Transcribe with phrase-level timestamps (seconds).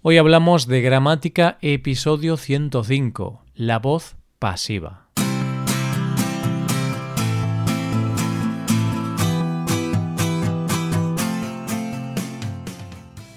[0.00, 5.08] Hoy hablamos de gramática episodio 105, la voz pasiva.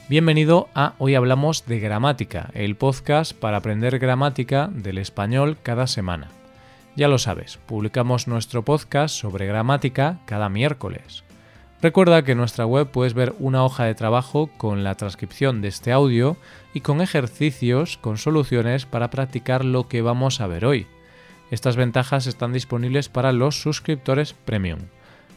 [0.08, 6.30] Bienvenido a Hoy Hablamos de Gramática, el podcast para aprender gramática del español cada semana.
[6.96, 11.24] Ya lo sabes, publicamos nuestro podcast sobre gramática cada miércoles.
[11.82, 15.70] Recuerda que en nuestra web puedes ver una hoja de trabajo con la transcripción de
[15.70, 16.38] este audio
[16.76, 20.86] y con ejercicios con soluciones para practicar lo que vamos a ver hoy.
[21.50, 24.80] Estas ventajas están disponibles para los suscriptores premium.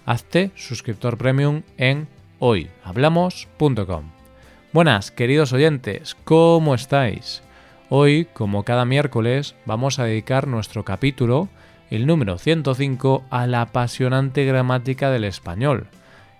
[0.05, 2.09] Hazte suscriptor premium en
[2.41, 4.11] hoyhablamos.com.
[4.75, 7.43] Buenas, queridos oyentes, ¿cómo estáis?
[7.89, 11.49] Hoy, como cada miércoles, vamos a dedicar nuestro capítulo,
[11.91, 15.87] el número 105, a la apasionante gramática del español.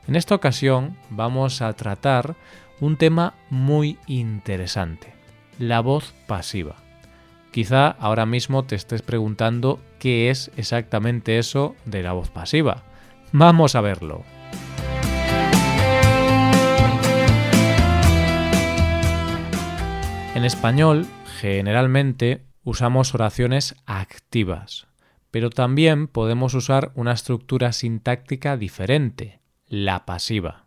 [0.07, 2.37] En esta ocasión vamos a tratar
[2.79, 5.15] un tema muy interesante,
[5.59, 6.77] la voz pasiva.
[7.53, 12.83] Quizá ahora mismo te estés preguntando qué es exactamente eso de la voz pasiva.
[13.33, 14.25] Vamos a verlo.
[20.35, 21.07] En español,
[21.41, 24.87] generalmente usamos oraciones activas,
[25.31, 29.41] pero también podemos usar una estructura sintáctica diferente,
[29.75, 30.67] la pasiva,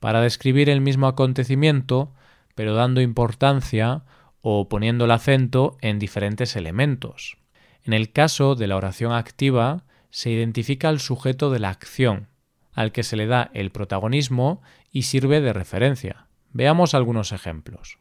[0.00, 2.14] para describir el mismo acontecimiento,
[2.54, 4.04] pero dando importancia
[4.40, 7.36] o poniendo el acento en diferentes elementos.
[7.84, 12.28] En el caso de la oración activa, se identifica el sujeto de la acción,
[12.72, 16.26] al que se le da el protagonismo y sirve de referencia.
[16.52, 17.98] Veamos algunos ejemplos.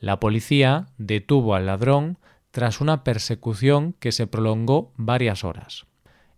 [0.00, 2.18] La policía detuvo al ladrón
[2.50, 5.86] tras una persecución que se prolongó varias horas.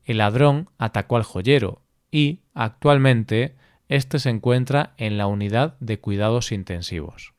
[0.05, 3.55] El ladrón atacó al joyero y, actualmente,
[3.89, 7.35] éste se encuentra en la unidad de cuidados intensivos.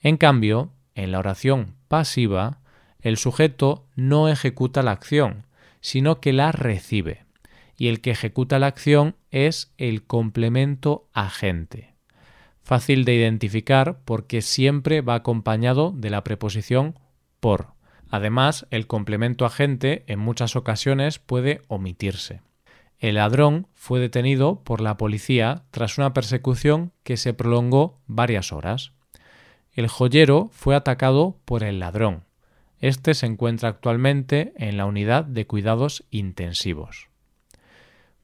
[0.00, 2.60] En cambio, en la oración pasiva,
[3.00, 5.46] el sujeto no ejecuta la acción,
[5.80, 7.24] sino que la recibe,
[7.76, 11.92] y el que ejecuta la acción es el complemento agente
[12.62, 16.98] fácil de identificar porque siempre va acompañado de la preposición
[17.40, 17.74] por.
[18.08, 22.40] Además, el complemento agente en muchas ocasiones puede omitirse.
[23.02, 28.92] El ladrón fue detenido por la policía tras una persecución que se prolongó varias horas.
[29.72, 32.22] El joyero fue atacado por el ladrón.
[32.78, 37.08] Este se encuentra actualmente en la unidad de cuidados intensivos.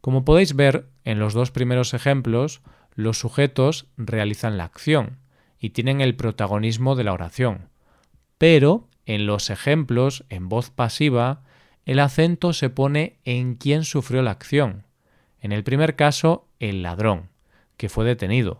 [0.00, 2.60] Como podéis ver en los dos primeros ejemplos,
[2.94, 5.18] los sujetos realizan la acción
[5.58, 7.68] y tienen el protagonismo de la oración.
[8.38, 11.42] Pero en los ejemplos en voz pasiva,
[11.88, 14.84] el acento se pone en quien sufrió la acción.
[15.40, 17.30] En el primer caso, el ladrón,
[17.78, 18.58] que fue detenido.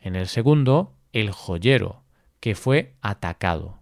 [0.00, 2.02] En el segundo, el joyero,
[2.40, 3.78] que fue atacado.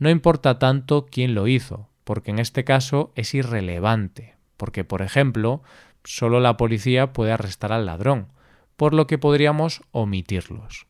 [0.00, 5.62] No importa tanto quién lo hizo, porque en este caso es irrelevante, porque, por ejemplo,
[6.02, 8.26] solo la policía puede arrestar al ladrón,
[8.74, 10.88] por lo que podríamos omitirlos.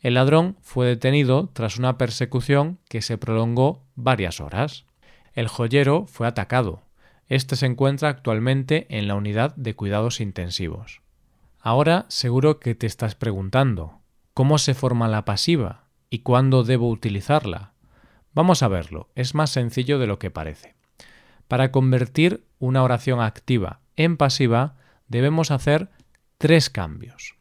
[0.00, 4.84] El ladrón fue detenido tras una persecución que se prolongó varias horas.
[5.34, 6.82] El joyero fue atacado.
[7.26, 11.00] Este se encuentra actualmente en la unidad de cuidados intensivos.
[11.58, 14.00] Ahora seguro que te estás preguntando,
[14.34, 17.72] ¿cómo se forma la pasiva y cuándo debo utilizarla?
[18.34, 20.74] Vamos a verlo, es más sencillo de lo que parece.
[21.48, 24.76] Para convertir una oración activa en pasiva
[25.08, 25.88] debemos hacer
[26.36, 27.36] tres cambios.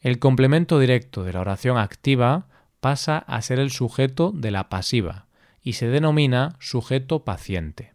[0.00, 2.48] El complemento directo de la oración activa
[2.80, 5.25] pasa a ser el sujeto de la pasiva
[5.66, 7.92] y se denomina sujeto paciente.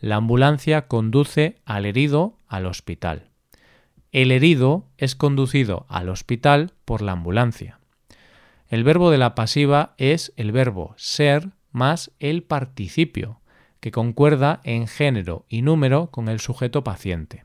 [0.00, 3.30] La ambulancia conduce al herido al hospital.
[4.10, 7.78] El herido es conducido al hospital por la ambulancia.
[8.66, 13.40] El verbo de la pasiva es el verbo ser más el participio,
[13.78, 17.44] que concuerda en género y número con el sujeto paciente.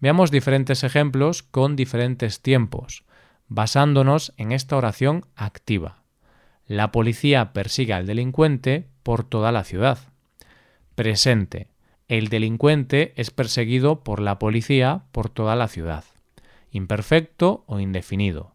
[0.00, 3.04] Veamos diferentes ejemplos con diferentes tiempos,
[3.48, 5.97] basándonos en esta oración activa.
[6.68, 9.98] La policía persigue al delincuente por toda la ciudad.
[10.94, 11.66] Presente.
[12.06, 16.04] El delincuente es perseguido por la policía por toda la ciudad.
[16.70, 18.54] Imperfecto o indefinido.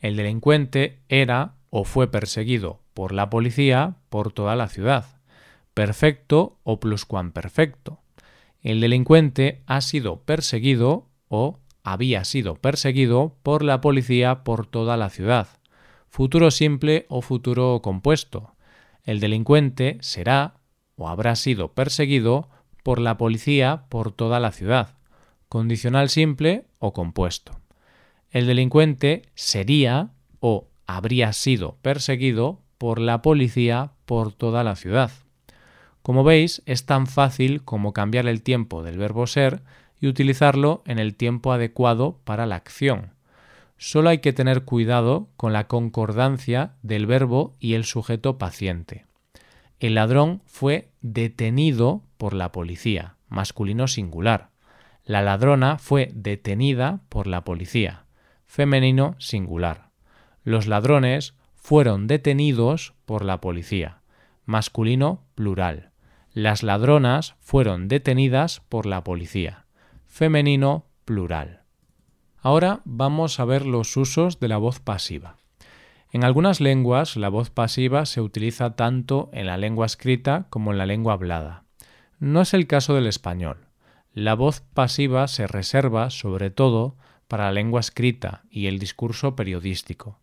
[0.00, 5.04] El delincuente era o fue perseguido por la policía por toda la ciudad.
[5.72, 8.00] Perfecto o pluscuamperfecto
[8.62, 15.08] el delincuente ha sido perseguido o había sido perseguido por la policía por toda la
[15.08, 15.48] ciudad.
[16.10, 18.56] Futuro simple o futuro compuesto.
[19.04, 20.54] El delincuente será
[20.96, 22.48] o habrá sido perseguido
[22.82, 24.98] por la policía por toda la ciudad.
[25.48, 27.60] Condicional simple o compuesto.
[28.30, 30.10] El delincuente sería
[30.40, 35.12] o habría sido perseguido por la policía por toda la ciudad.
[36.02, 39.62] Como veis, es tan fácil como cambiar el tiempo del verbo ser
[40.00, 43.12] y utilizarlo en el tiempo adecuado para la acción.
[43.82, 49.06] Solo hay que tener cuidado con la concordancia del verbo y el sujeto paciente.
[49.78, 54.50] El ladrón fue detenido por la policía, masculino singular.
[55.02, 58.04] La ladrona fue detenida por la policía,
[58.44, 59.88] femenino singular.
[60.44, 64.02] Los ladrones fueron detenidos por la policía,
[64.44, 65.92] masculino plural.
[66.34, 69.64] Las ladronas fueron detenidas por la policía,
[70.06, 71.59] femenino plural.
[72.42, 75.36] Ahora vamos a ver los usos de la voz pasiva.
[76.10, 80.78] En algunas lenguas la voz pasiva se utiliza tanto en la lengua escrita como en
[80.78, 81.64] la lengua hablada.
[82.18, 83.66] No es el caso del español.
[84.12, 86.96] La voz pasiva se reserva sobre todo
[87.28, 90.18] para la lengua escrita y el discurso periodístico.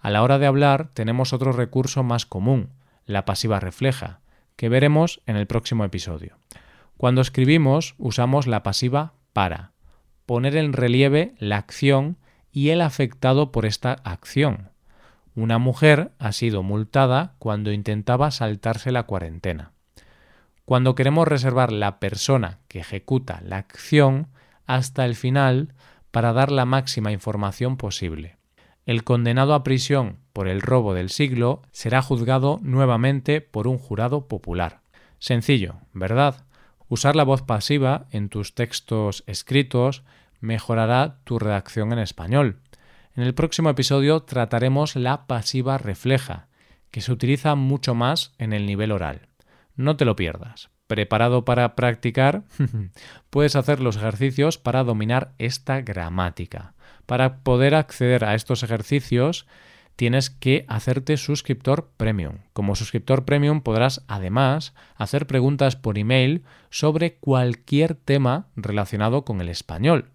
[0.00, 2.70] A la hora de hablar tenemos otro recurso más común,
[3.04, 4.20] la pasiva refleja,
[4.56, 6.36] que veremos en el próximo episodio.
[6.96, 9.72] Cuando escribimos usamos la pasiva para,
[10.30, 12.16] poner en relieve la acción
[12.52, 14.70] y el afectado por esta acción.
[15.34, 19.72] Una mujer ha sido multada cuando intentaba saltarse la cuarentena.
[20.64, 24.28] Cuando queremos reservar la persona que ejecuta la acción
[24.66, 25.74] hasta el final
[26.12, 28.36] para dar la máxima información posible.
[28.86, 34.28] El condenado a prisión por el robo del siglo será juzgado nuevamente por un jurado
[34.28, 34.82] popular.
[35.18, 36.44] Sencillo, ¿verdad?
[36.86, 40.04] Usar la voz pasiva en tus textos escritos
[40.40, 42.60] mejorará tu redacción en español.
[43.14, 46.48] En el próximo episodio trataremos la pasiva refleja,
[46.90, 49.28] que se utiliza mucho más en el nivel oral.
[49.76, 50.70] No te lo pierdas.
[50.86, 52.42] ¿Preparado para practicar?
[53.30, 56.74] Puedes hacer los ejercicios para dominar esta gramática.
[57.06, 59.46] Para poder acceder a estos ejercicios
[59.96, 62.38] tienes que hacerte suscriptor premium.
[62.52, 69.48] Como suscriptor premium podrás además hacer preguntas por email sobre cualquier tema relacionado con el
[69.48, 70.10] español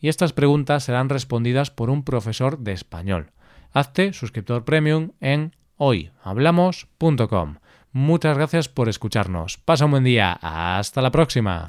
[0.00, 3.32] y estas preguntas serán respondidas por un profesor de español.
[3.72, 7.56] Hazte suscriptor premium en hoyhablamos.com.
[7.92, 9.58] Muchas gracias por escucharnos.
[9.58, 10.38] Pasa un buen día.
[10.40, 11.66] Hasta la próxima.